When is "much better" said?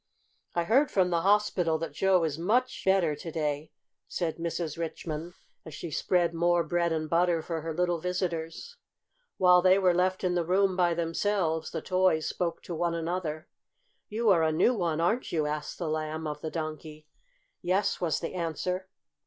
2.39-3.15